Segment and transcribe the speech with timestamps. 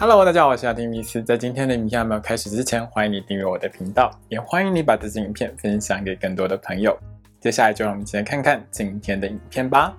[0.00, 1.20] Hello，大家好，我是阿丁米斯。
[1.20, 6.96] 在今天的影片还没有开始之前，欢迎你订阅我的频道，也欢迎你把这支影片分享给更多的朋友。
[7.40, 9.92] 接下来就让我们一起来看看今天的影片吧。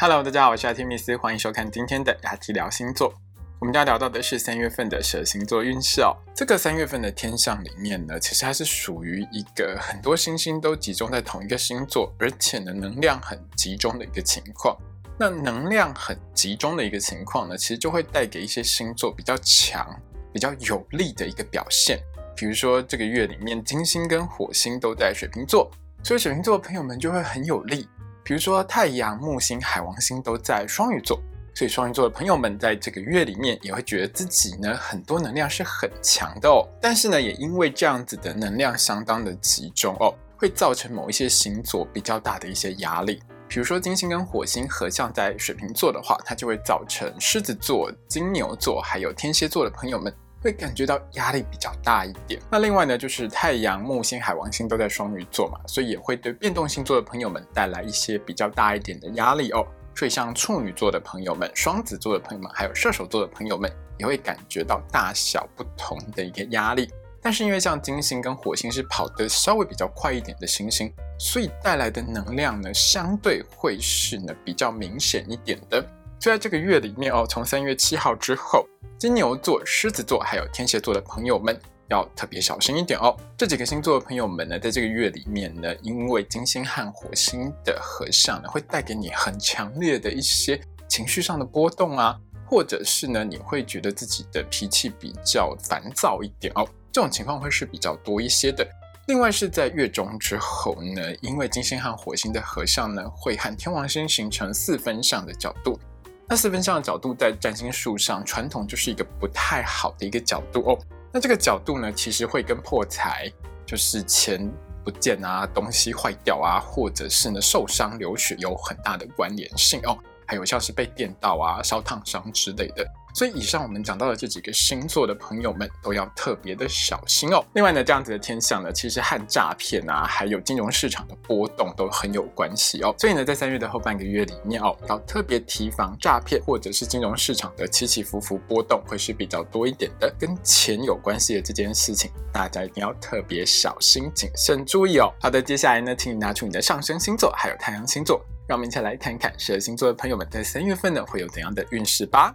[0.00, 3.12] Hello，大家好，我是阿丁米斯，欢迎收看今天的雅提聊星座。
[3.58, 6.16] 我们要聊到的是三月份的蛇星座运势哦。
[6.34, 14.74] 这个三月份的天象里面呢，其实它是属于一个很多星星都集中在同一个星座，而且呢能量很集中的一个情况。
[15.18, 19.84] 那能量很集中的一个情况呢，其实就会带给一些星座比较强、
[20.32, 21.98] 比较有力的一个表现。
[22.36, 25.68] 比如说这个月里面，金星跟火星都在水瓶座，
[26.04, 27.88] 所以水瓶座的朋友们就会很有力。
[28.22, 31.20] 比如说太阳、木星、海王星都在双鱼座。
[31.54, 43.20] 所以双鱼座的朋友们在这个月里面也会觉得自己呢很多能量是很强的哦，但是呢也因为这样子的能量相当的集中哦，会造成某一些星座比较大的一些压力。
[43.48, 52.40] 比如说金星跟火星合相在水瓶座的话，它就会造成狮子座、金牛座还有天蝎座的朋友们会感觉到压力比较大一点。
[52.50, 59.66] 那另外呢就是太阳、木星、海王星都在双鱼座嘛，所以也会对变动星座的朋友们带来一些比较大一点的压力哦。
[59.96, 66.88] 所以，像处女座的朋友们、双子座的朋友们，还有射手座的朋友们，也会感觉到大小不同的一个压力。
[67.22, 75.80] 但是，因为像金星跟火星是跑得稍微比较快一点的星星，所以带来的能量呢，相对会是呢比较明显一点的。
[76.18, 78.66] 就在这个月里面哦，从三月七号之后，
[78.98, 81.58] 金牛座、狮子座还有天蝎座的朋友们。
[81.90, 83.16] 要特别小心一点哦。
[83.34, 92.14] 这几个星座的朋友们呢，在这个月里面呢，因为金星和火星的合相呢，会带给你很强烈的一些情绪上的波动啊，
[92.44, 96.68] 或者是呢，你会觉得自己的脾气比较烦躁一点哦。
[96.98, 98.66] 这种情况会是比较多一些的。
[99.06, 105.78] 另外是在月中之后呢，因为金星和火星的合相呢，会和天王星形成四分相的角度。
[106.26, 110.78] 那四分相的角度在占星术上，传统就是一个不太好的一个角度哦。
[111.12, 113.32] 那这个角度呢，其实会跟破财，
[113.64, 114.52] 就是钱
[114.84, 119.96] 不见啊，东西坏掉啊，或者是呢受伤流血有很大的关联性哦。
[120.26, 122.84] 还有像是被电到啊、烧烫伤之类的。
[123.14, 127.44] 所以以上我们讲到的这几个星座的朋友们都要特别的小心哦。
[127.54, 132.94] 另外呢，这样子的天象呢，其实和诈骗啊，还有金融市场的波动都很有关系哦。
[132.98, 140.12] 所以呢，在三月的后半个月里面哦，要特别提防诈骗或者是金融市场的起起伏伏波动会是比较多一点的。
[140.18, 145.12] 跟钱有关系的这件事情，大家一定要特别小心谨慎注意哦。
[145.20, 152.34] 好的，接下来呢，请你拿出你的上升星座还有太阳星座，让我们一起来看看十二星座的朋友们在三月份呢会有怎样的运势吧。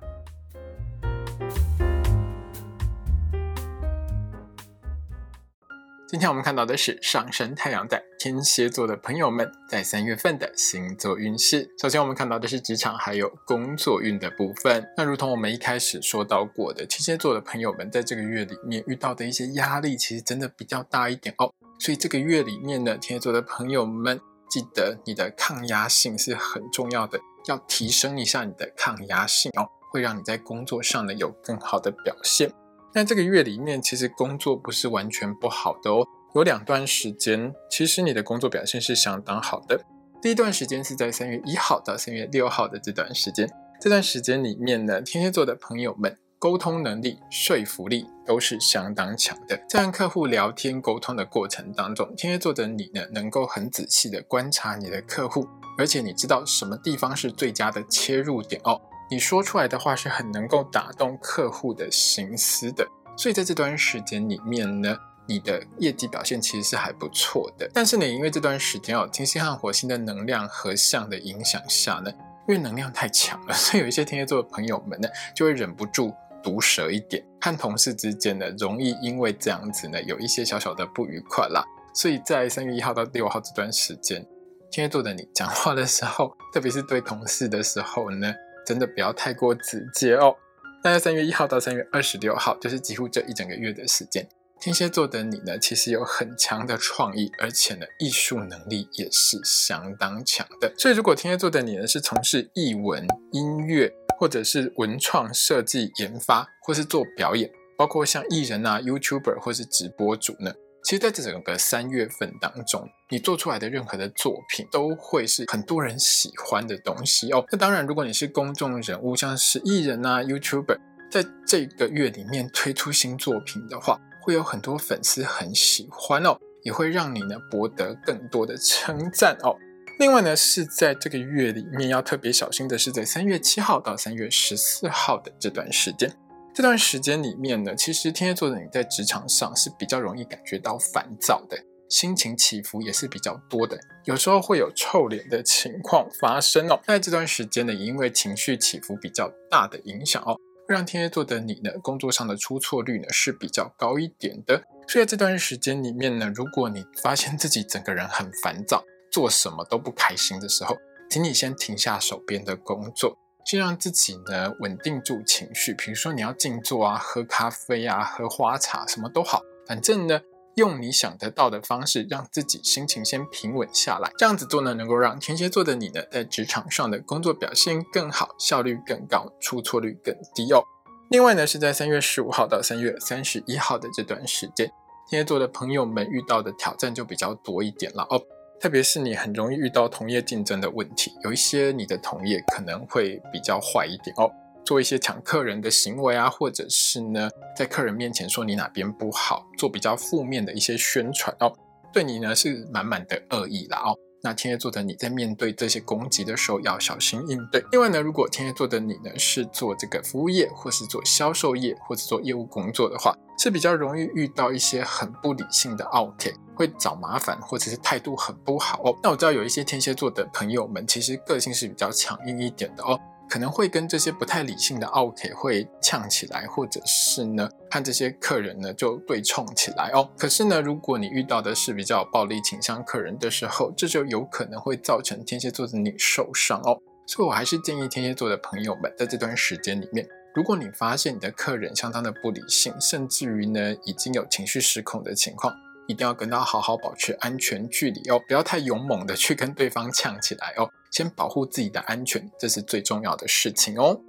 [6.14, 11.68] 今天我们看到的是上升太阳在天蝎座的朋友们在三月份的星座运势。
[11.82, 14.88] 首先，我们看到的是职场还有工作运的部分。
[14.96, 21.52] 那如同我们一开始说到过的，天蝎座的朋友们在这个月里面遇到的一些压力，其实真的比较大一点哦。
[21.80, 32.54] 所以这个月里面呢，天蝎座的朋友们记得你的抗压性是很重要的，要提升一下你的抗压性哦，会让你在工作上呢有更好的表现。
[32.96, 36.06] 那这个月里面，其实工作不是完全不好的哦。
[36.36, 39.84] 有两段时间，其实你的工作表现是相当好的。
[40.22, 43.50] 第一段时间是在三月一号到三月六号的这段时间，
[43.82, 49.60] 这段时间里面呢，天蝎座的朋友们沟通能力、说服力都是相当强的。
[49.68, 55.48] 在和客户聊天沟通的过程当中，天蝎座的你呢，能够很仔细的观察你的客户，
[55.80, 58.80] 而且你知道什么地方是最佳的切入点哦。
[59.14, 62.84] 你说出来的话是很能够打动客户的心思的，
[63.16, 64.98] 所以在这段时间里面呢，
[65.28, 67.70] 你的业绩表现其实是还不错的。
[67.72, 72.12] 但是呢，因为这段时间哦，金星和火星的能量合相的影响下呢，
[72.48, 81.64] 因为能量太强了， 所以有一些天蝎座的朋友们呢，就会忍不住毒舌一点，和同事之间呢，容易因为这样子呢，有一些小小的不愉快啦。
[81.94, 84.26] 所以在三月一号到六号这段时间，
[84.72, 88.34] 天蝎座的你讲话的时候，特别是对同事的时候呢。
[88.66, 90.36] 真的不要太过直接哦。
[90.84, 94.28] 那在三月一号到三月二十六号，就是几乎这一整个月的时间，
[94.60, 100.74] 天蝎座的你呢，其实有很强的创意，而且呢，艺术能力也是相当强的。
[100.78, 110.54] 所以，如果天蝎座的你呢，是从事艺文、音乐，或者是文创设计研发，或是做表演，包括像艺人啊、YouTuber 或是直播主呢？
[110.84, 117.46] 其实，在整个三月份当中，你做出来的任何的作品都会是很多人喜欢的东西哦。
[117.52, 120.78] 那当然，如果你是公众人物，像是艺人啊、YouTuber，
[121.10, 129.56] 在这个月里面推出新作品的话，会有很多粉丝很喜欢哦，也会让你呢博得更多的称赞哦。
[130.00, 136.12] 另外呢，是在这个月里面要特别小心的是，在三月七号到三月十四号的这段时间。
[136.54, 141.58] 这段时间里面呢，其实天蝎座的你在职场上是比较容易感觉到烦躁的，
[141.90, 146.80] 心情起伏也是比较多的，有时候会有臭脸的情况发生哦。
[146.86, 154.62] 在这段时间呢，因为情绪起伏比较大的影响哦，让天蝎座的你呢，工作上的出错率呢是比较高一点的。
[154.88, 160.78] 所以在这段时间里面呢，如果你发现自己整个人很烦躁，做什么都不开心的时候，
[161.10, 163.18] 请你先停下手边的工作。
[163.46, 170.22] 先让自己呢稳定住情绪，比如说你要静坐啊，喝咖啡啊，喝花茶，什么都好，反正呢
[170.56, 174.12] 用你想得到的方式，让自己心情先平稳下来。
[174.18, 180.64] 这样子做呢，能够让天蝎座的你呢在职场上的工作表现更好，效率更高，出错率更低哦。
[181.10, 184.72] 另外呢，是在三月十五号到三月三十一号的这段时间，
[185.10, 188.22] 天蝎座的朋友们遇到的挑战就比较多一点了哦。
[188.64, 194.32] 特别是你很容易遇到同业竞争的问题，有一些你的同业可能会比较坏一点哦，
[194.66, 201.54] 做一些抢客人的行为啊，或者是呢在客人面前说你哪边不好，做比较负面的一些宣传哦，
[201.92, 203.92] 对你呢是满满的恶意啦哦。
[204.26, 207.62] 那天蝎座的你在面对这些攻击的时候要小心应对。
[207.74, 216.34] 另外呢，如果天蝎座的你呢是做这个服务业，或是做销售业，或者做业务工作的话，是比较容易遇到一些很不理性的 OK。
[216.56, 218.96] 会找麻烦，或者是态度很不好哦。
[219.04, 222.98] 那我知道有一些天蝎座的朋友们，其实个性是比较强硬一点的哦，
[223.30, 230.10] 可能会跟这些不太理性的 OK 会呛起来，或者是呢，和这些客人呢就对冲起来哦。
[230.18, 236.78] 可是呢，如果你遇到的是比较暴力倾向客人的时候，这就有可能会造成天蝎座的你受伤哦。
[237.08, 245.54] 所以我还是建议天蝎座的朋友们，在这段时间里面，如果你发现你的客人相当的不理性，甚至于呢已经有情绪失控的情况。
[245.86, 254.00] 一定要跟他好好保持安全距离哦，不要太勇猛的去跟对方呛起来哦，先保护自己的安全，这是最重要的事情哦。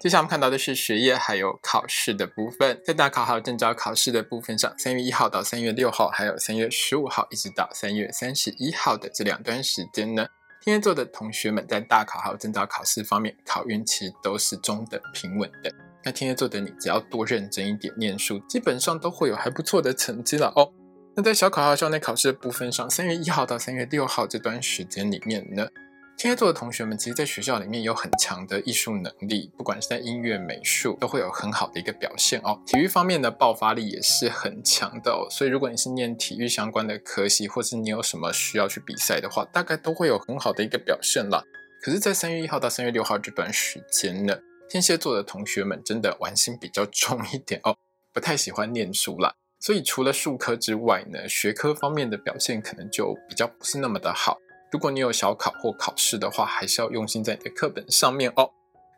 [0.00, 10.26] 接下来我们看到的是学业还有考试的部分，在大考还有证照考试的部分上，三月一号到三月六号，还有三月十五号一直到三月三十一号的这两段时间呢，
[10.62, 15.70] 天蝎座的同学们在大考还有证照考试方面，考运其实都是中等平稳的。
[16.02, 20.72] 那天蝎座的你，只要多认真一点念书，基本上都会有还不错的成绩了哦。
[21.14, 25.68] 那在小考和校内考试的部分上，三月一号到三月六号这段时间里面呢，
[26.16, 32.58] 天蝎座的同学们其实在学校里面有很强的艺术能力，不管是在音乐、美术，都会有很好的一个表现哦。
[32.66, 35.28] 体育方面的爆发力也是很强的哦。
[35.30, 41.44] 所以如果你是念体育相关的科系，或是你有什么需要去比赛的话，大概都会有很好的一个表现了。
[41.82, 44.38] 可是，在三月一号到三月六号这段时间呢？
[44.70, 47.76] 天蝎座的同学们真的玩心比较重一点哦，
[48.14, 49.34] 不太喜欢念书啦。
[49.64, 54.36] 所以除了数科之外呢，学科方面的表现可能就比较不是那么的好。
[54.72, 58.50] 如果你有小考或考试的话，还是要用心在你的课本上面哦。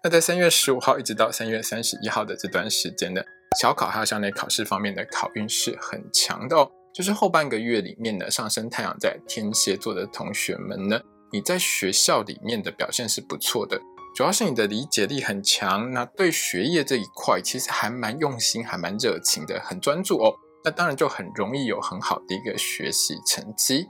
[0.03, 3.21] 那在三月十五号一直到三月三十一号的这段时间呢，
[3.61, 6.71] 小考还有校内考试方面的考运是很强的哦。
[6.95, 10.99] 就是后半个月里面呢，上升太阳在天蝎座的同学们呢，
[11.31, 13.79] 你在学校里面的表现是不错的。
[14.17, 20.33] 主要是你的理解力很强，那对学业这一块其实还蛮用心，还蛮热情的，很专注哦。
[20.65, 23.87] 那当然就很容易有很好的一个学习成绩。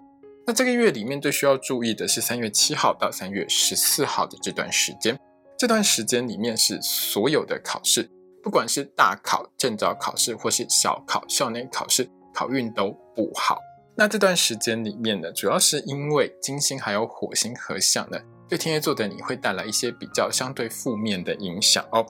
[0.47, 5.19] 那这个月里面最需要注意的是三月七号到三月十四号的这段时间。
[5.57, 8.11] 这段时间里面是所有的考试，
[8.43, 13.59] 不管是大考、证照考试或是小考、校内考试，考运都不好。
[13.97, 18.19] 那这段时间里面呢，主要是因为金星还有火星合相呢。
[18.49, 22.05] 对天蝎座的你会带来一些比较相对负面的影响哦，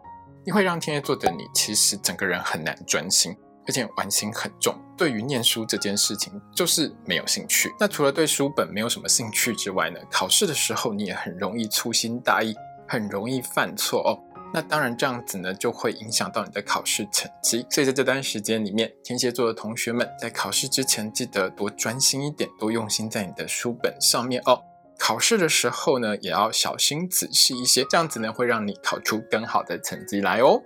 [0.44, 4.74] 你会让天蝎座的你其实整个人很难专心，而且玩心很重。
[4.96, 7.74] 对于念书这件事情就是没有兴趣。
[7.80, 12.54] 那除了对书本没有什么兴趣之外呢，考试的时候你也很容易粗心大意，
[12.86, 14.18] 很容易犯错哦。
[14.52, 17.66] 那当然这样子呢就会影响到你的考试成绩。
[17.68, 24.62] 所以在这段时间里面，天蝎座的同学们在考试之前记得多专心一点，多用心在你的书本上面哦。
[24.96, 30.62] 考试的时候呢，也要小心仔细一些，这样子呢会让你考出更好的成绩来哦。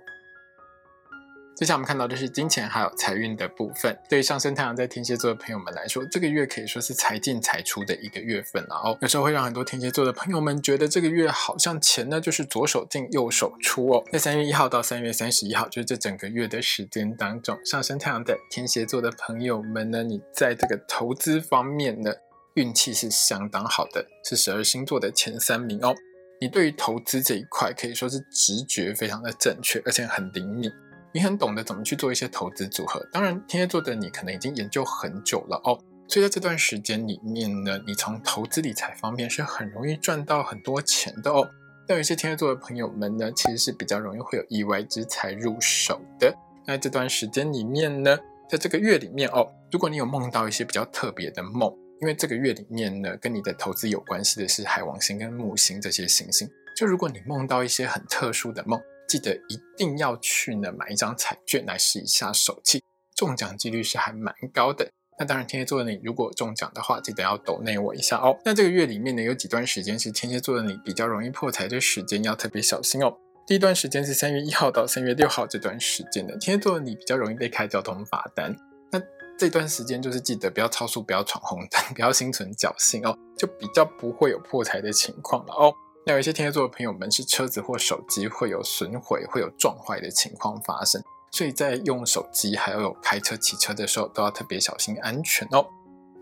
[1.59, 3.93] 接下来我们看到的是金钱还有财运的部分。
[4.07, 8.97] 对于上升太阳在天蝎座的朋友们来说，这个月可以说是财进财出的一个月份了哦。
[9.01, 14.01] 有时候会让很多天蝎座的朋友们觉得这个月好像钱呢就是左手进右手出哦。
[14.09, 22.13] 在三月一号到三月三十一号，就是这整个月的时间当中，上升太阳在天蝎座的朋友们呢，你在这个投资方面呢。
[22.55, 25.93] 运气是相当好的，是十二星座的前三名哦。
[26.41, 30.69] 你对于投资这一块可以说是直觉非常的正确，而且很灵敏。
[31.11, 33.05] 你很懂得怎么去做一些投资组合。
[33.11, 41.47] 当然，天蝎座的你可能已经研究很久了哦，所以在这段时间里面呢，你从投资理财方面是很容易赚到很多钱的哦。
[41.87, 46.31] 但有一些天蝎座的朋友们呢，其实是比较容易会有意外之财入手的。
[46.67, 48.15] 那这段时间里面呢，
[48.47, 56.47] 在这个月里面哦，如果你有梦到一些比较特别的梦，因为这个月里面呢，跟你的投资有关系的是海王星跟木星这些行星。
[56.77, 62.83] 就如果你梦到一些很特殊的梦，记得一定要去呢买一张彩券来试一下手气，
[63.15, 64.91] 中奖几率是还蛮高的。
[65.17, 68.39] 那当然，天蝎座的你如果中奖的话，记得要抖内我一下哦。
[68.45, 73.17] 那这个月里面呢，有几段时间是天蝎座的你比较容易破财的时间，要特别小心哦。
[73.45, 78.55] 第一段时间是三月一号到三月六号这段时间的，天蝎座的你比较容易被开交通罚单。
[78.91, 79.01] 那
[79.37, 85.73] 这段时间就是记得不要超速，不要闯红灯， 不要心存侥幸哦，就比较不会有破财的情况了哦。
[86.05, 91.01] 那有一些天蝎座的朋友们是车子或手机会有损毁、会有撞坏的情况发生。
[91.31, 95.67] 所以在用手机还有开车、骑车的时候，都要特别小心安全哦。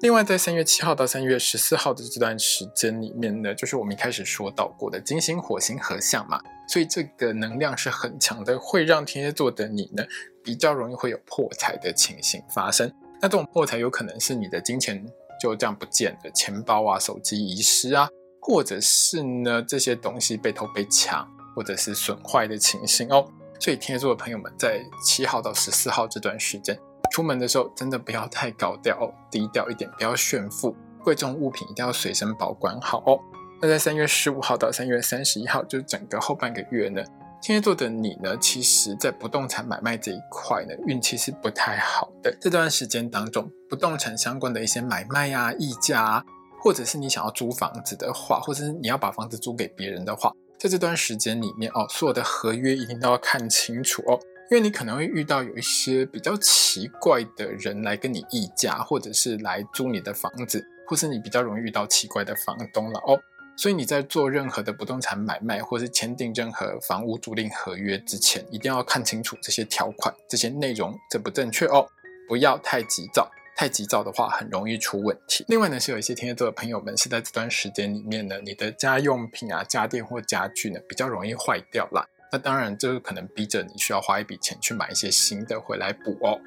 [0.01, 10.03] 另外，在三月七号到三月十四号的这段时间里面呢，就是我们一开始说到过的金星、火星合相嘛，所以这个能量是很强的，会让天蝎座的你呢
[10.43, 12.93] 比较容易会有破财的情形发生。
[13.19, 15.03] 那这种破财有可能是你的金钱
[15.41, 18.07] 就这样不见了，钱包啊、手机遗失啊，
[18.39, 23.27] 或者是呢这些东西被偷被抢，或者是损坏的情形哦。
[23.60, 26.77] 所以天蝎座的朋友们，在七号到十四号这段时间，
[27.12, 33.20] 出门的时候真的不要太高调，低调一点，不要炫富，贵重物品一定要随身保管好哦。
[33.60, 37.03] 那在三月十五号到三月三十一号，就整个后半个月呢，
[37.41, 42.38] 天蝎座的你呢，其实在不动产买卖这一块呢，运气是不太好的。
[42.39, 46.24] 这段时间当中，不动产相关的一些买卖啊、溢价啊，
[46.60, 50.32] 或者是你想要租房子的话，或者是你要把房子租给别人的话。
[50.60, 63.20] 在这段时间里面哦，所有的合约一定都要看清楚哦，因为你可能会遇到有一些比较奇怪的人来跟你议价，或者是来租你的房子，或是你比较容易遇到奇怪的房东了哦。
[63.56, 71.86] 所以你在做任何的不动产买卖，或是签订任何房屋租赁合约之前，一定要看清楚这些条款、这些内容正不正确哦，
[72.28, 73.30] 不要太急躁。
[73.58, 75.44] 太急躁的话，很容易出问题。
[75.48, 82.06] 另外呢，是有一些天蝎座的朋友们是在这段时间里面呢，你的家用品啊、家电或家具呢，比较容易坏掉啦。
[82.32, 86.40] 那当然，这个可能逼着你需要花一笔钱去买一些新的回来补哦。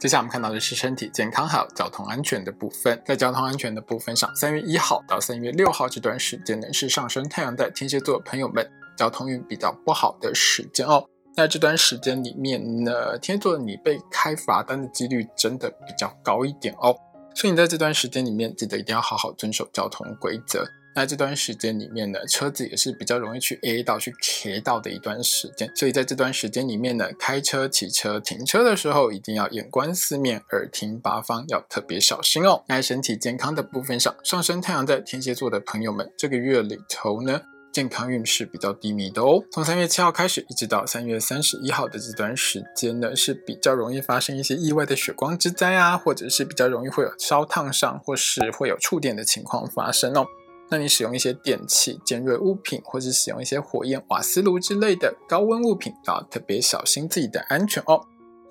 [0.00, 3.00] 接下来我们看到的是身体健康还有交通安全的部分。
[3.06, 11.08] 在交通安全的部分上，三月一号到三月六号这段时间呢，是上升太阳的天蝎座的朋友们交通运比较不好的时间哦。
[11.34, 16.94] 那这段时间里面呢，天蝎座你被开罚单的几率真的比较高一点哦，
[17.34, 20.66] 所以你在这段时间里面记得一定要好好遵守交通规则。
[20.94, 32.62] 那这段时间里面呢，车子也是比较容易去 A 到去 K 到的一段时间，所以在这段时间里面呢，开车、骑车、停车的时候一定要眼观四面、耳听八方，要特别小心哦。
[32.68, 37.40] 那身体健康的部分上，上升太阳在天蝎座的朋友们，这个月里头呢。
[37.72, 39.42] 健康运势比较低迷的哦。
[39.50, 50.26] 从三月七号开始，一直到三月三十一号的这段时间呢，是比较容易发生一些意外的血光之灾啊，或者是比较容易会有烧烫伤，或是会有触电的情况发生哦。
[50.70, 58.00] 那你使用一些电器、尖锐物品，或者使用一些火焰瓦斯炉之类的高温物品，都要特别小心自己的安全哦。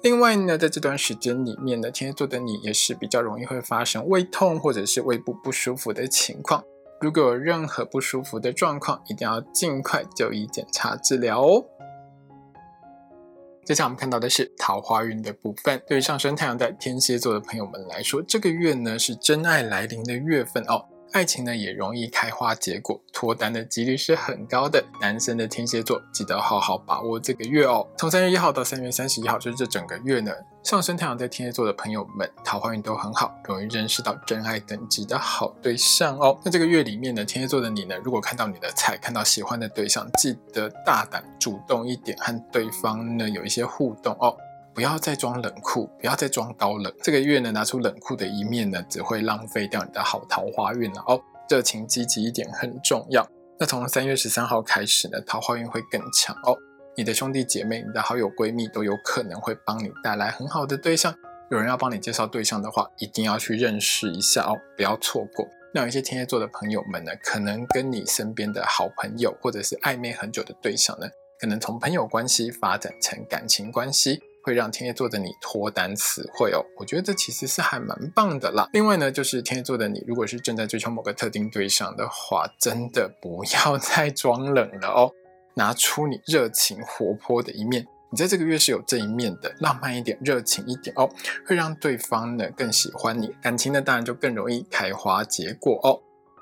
[0.03, 6.63] 另外呢，在这段时间里面呢，天蝎座的你也是比较容易会发生胃痛或者是胃部不舒服的情况。
[7.01, 11.65] 如果有任何不舒服的状况，一定要尽快就医检查治疗哦。
[13.65, 15.81] 接下来我们看到的是桃花运的部分。
[15.87, 20.85] 对于上升太阳在天蝎座的朋友们来说，这个月呢是真爱来临的月份哦。
[21.11, 24.81] 爱情呢也容易开花结果，脱单的几率是很高的。
[25.01, 27.85] 男生的天蝎座记得好好把握这个月哦。
[27.97, 30.31] 从三月一号到三月三十一号，就是这整个月呢，
[30.63, 36.39] 上升太阳在天蝎座的朋友们，桃花运都很好，容易认识到真爱等级的好对象哦。
[36.45, 44.33] 那这个月里面呢，天蝎座的你呢，如果看到你的菜，看到喜欢的对象，记得大胆主动一点，和对方呢有一些互动哦。
[44.73, 46.93] 不要再装冷酷，不要再装高冷。
[47.01, 51.21] 这个月呢，拿出冷酷的一面呢，只会浪费掉你的好桃花运了哦。
[51.49, 53.27] 热情积极一点很重要。
[53.59, 56.57] 那从三月十三号开始呢，桃花运会更强哦。
[56.95, 61.13] 你的兄弟姐妹、你的好友闺蜜都有可能会帮你带来很好的对象。
[61.49, 65.45] 有人要帮你介绍对象的话，一定要去认识一下哦，不要错过。
[65.73, 71.07] 那有一些天蝎座的朋友们呢，可能跟你身边的好朋友或者是暧昧很久的对象呢，
[71.39, 74.21] 可能从朋友关系发展成感情关系。
[74.43, 78.67] 会让天蝎座的你脱单词汇哦，我觉得这其实是还蛮棒的啦。
[78.73, 85.11] 另外呢，就是天蝎座的你，如果是正在追求某个特定对象的话，真的不要 再装冷了哦，
[85.55, 91.09] 拿出你热情活泼的一面，你在这个月是有这一面的，浪漫一点、热情一点哦，
[91.45, 96.01] 会让对方呢更喜欢你，感情呢当然就更容易开花结果哦。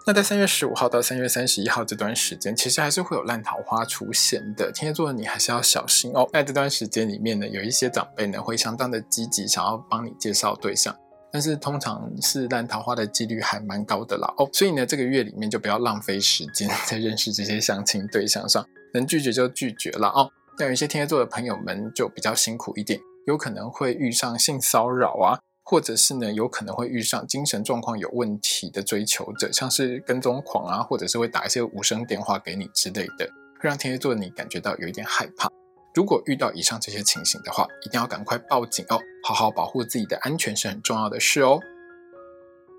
[0.10, 4.72] 那在三月十五号到三月三十一号这段时间，其实还是会有烂桃花出现的。
[4.72, 6.28] 天蝎座的你还是要小心哦。
[6.34, 10.96] 在这段时间里面呢，有一些长辈呢会相当的积极，想要帮你介绍对象，
[11.32, 14.50] 但是通常是烂桃花的几率还蛮高的啦哦。
[14.52, 20.28] 所以呢，这个月里面就不要浪费时间 在认识这些相亲对象上，能拒绝就拒绝了哦。
[20.58, 25.38] 那有一些天蝎座的朋友们就比较辛苦一点，有可能会遇上性骚扰啊。
[25.70, 33.28] 或者是呢，有可能会遇上精神状况有问题的追求者，像是跟踪狂啊，或者是会打一些无声电话给你之类的，
[33.62, 35.48] 会让天蝎座你感觉到有一点害怕。
[35.94, 41.60] 如果遇到以上这些情形的话，一定要赶快报警哦，好好保护自己的安全是很重要的事哦。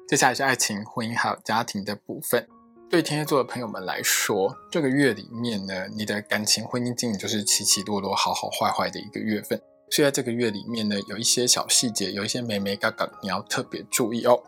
[0.09, 2.49] 接下来是爱情、婚姻还有家庭的部分。
[2.91, 9.63] 对天蝎座的朋友们来说，这个月里面呢，你的感情、婚姻经营就是起起落落、好好坏坏的一个月份。
[9.91, 14.41] 所以在这个月里面呢，有一些小细节，有一些美眉嘎嘎，你要特别注意哦。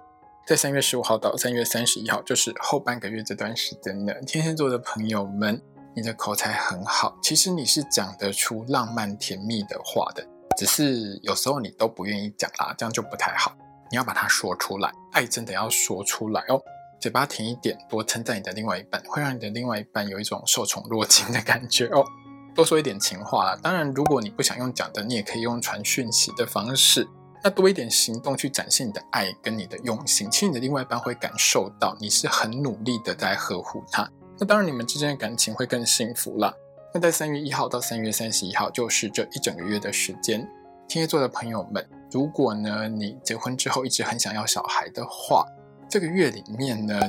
[0.46, 5.60] 在三月十五号到三月三十一号，就是后半个月这段时间呢，天蝎座的朋友们，
[5.94, 13.52] 你的口才很好，其实你是讲得出浪漫甜蜜的话的，只是有时候你都不愿意讲啦，这样就不太好。
[13.90, 16.60] 你要把它说出来，爱真的要说出来哦，
[17.00, 22.04] 嘴巴甜一点，多称赞你的另外一半，会让你的另外一半有一种受宠若惊的感觉哦。
[22.54, 23.58] 多说一点情话啦。
[23.62, 27.08] 当然，如果你不想用讲的，你也可以用传讯息的方式。
[27.44, 34.08] 那多一点行动去展现你的爱跟你的用心，其实你的另外一半会感受到你是很努力的在呵护他。
[34.38, 36.54] 那当然，你们之间的感情会更幸福啦。
[36.94, 40.48] 那在三月一号到三月三十一号，就是这一整个月的时间。
[40.86, 45.44] 天蝎座的朋友们，如果呢你结婚之后一直很想要小孩的话，
[45.88, 47.00] 这个月里面呢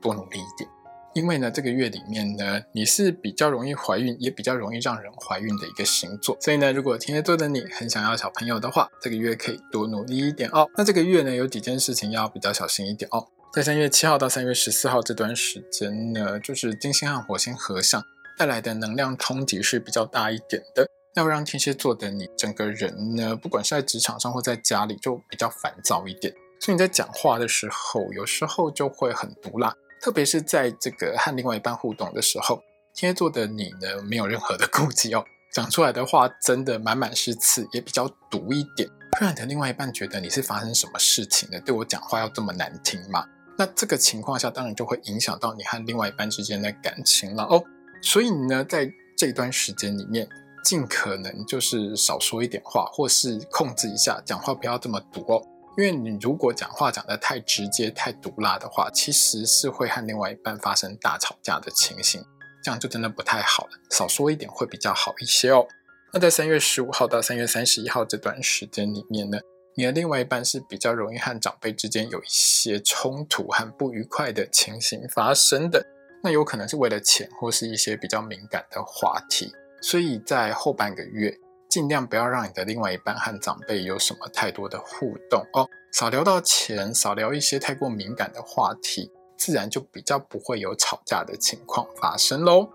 [0.00, 0.68] 多努力一点。
[1.16, 10.68] 因为呢，这个月里面呢，你是比较容易怀孕，也比较容易让人怀孕的一个星座，所以呢，如果天蝎座的你很想要小朋友的话，这个月可以多努力一点哦。
[10.76, 13.26] 那这个月呢，有几件事情要比较小心一点哦。
[13.50, 18.02] 在三月七号到三月十四号这段时间呢，就是金星和火星合相
[18.36, 29.74] 带来的能量冲击是比较大一点的，要让天蝎座的你整个人呢，不管是在职场上或在家里，就比较烦躁一点，所以你在讲话的时候，有时候就会很毒辣。
[30.00, 32.62] 特别是在这个和另外一半互动的时候，
[32.94, 43.24] 天蝎座的你呢，没有任何的顾忌哦，讲出来的话真的满满是刺，也比较毒一点，会让你的另外一半觉得你是发生什么事情了，对我讲话要这么难听吗？
[43.58, 47.64] 那这个情况下，当然就会影响到你和另外一半之间的感情了哦。
[48.02, 50.28] 所以呢，在这段时间里面，
[50.62, 55.42] 尽可能就是少说一点话，或是控制一下讲话，不要这么毒哦。
[55.76, 62.24] 因为你如果讲话讲得太直接、太毒辣的话，其实是会和另外一半发生大吵架的情形，
[62.64, 63.70] 这样就真的不太好了。
[63.90, 65.66] 少说一点会比较好一些哦。
[66.14, 69.38] 那在三月十五号到三月三十一号这段时间里面呢，
[69.76, 75.84] 你的另外一半是比较容易和长辈之间有一些冲突和不愉快的情形发生的。
[76.22, 81.36] 那有可能是为了钱或是一些比较敏感的话题，所以在后半个月。
[81.76, 92.70] 尽量不要让你的另外一半和长辈有什么太多的互动哦，少聊到钱，少聊一些太过敏感的话题，自然就比较不会有吵架的情况发生喽。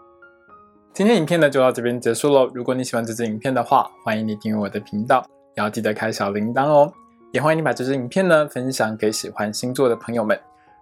[0.93, 2.51] 今天影片呢就到这边结束喽。
[2.53, 6.93] 如果你喜欢这支影片的话，欢迎你订阅我的频道，也要记得开小铃铛哦。
[7.31, 10.39] 也欢迎你把这支影片呢分享给喜欢星座的朋友们。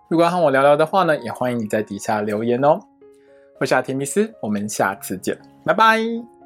[0.10, 2.82] 如果要和我聊聊的话呢，也欢迎你在底下留言哦。
[3.62, 6.39] 我是阿提米斯，我们下次见，拜拜。